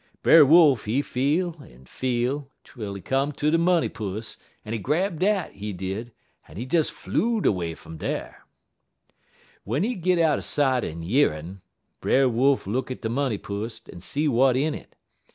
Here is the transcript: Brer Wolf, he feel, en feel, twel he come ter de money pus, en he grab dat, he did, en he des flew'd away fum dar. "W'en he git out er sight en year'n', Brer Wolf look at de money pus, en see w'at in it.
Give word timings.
Brer 0.23 0.43
Wolf, 0.43 0.85
he 0.85 1.03
feel, 1.03 1.61
en 1.63 1.85
feel, 1.85 2.49
twel 2.63 2.95
he 2.95 3.01
come 3.03 3.31
ter 3.31 3.51
de 3.51 3.57
money 3.59 3.87
pus, 3.87 4.35
en 4.65 4.73
he 4.73 4.79
grab 4.79 5.19
dat, 5.19 5.51
he 5.51 5.71
did, 5.73 6.11
en 6.49 6.57
he 6.57 6.65
des 6.65 6.85
flew'd 6.89 7.45
away 7.45 7.75
fum 7.75 7.97
dar. 7.97 8.47
"W'en 9.63 9.83
he 9.83 9.93
git 9.93 10.17
out 10.17 10.39
er 10.39 10.41
sight 10.41 10.83
en 10.83 11.03
year'n', 11.03 11.61
Brer 11.99 12.27
Wolf 12.27 12.65
look 12.65 12.89
at 12.89 13.03
de 13.03 13.09
money 13.09 13.37
pus, 13.37 13.79
en 13.93 14.01
see 14.01 14.25
w'at 14.25 14.55
in 14.55 14.73
it. 14.73 14.95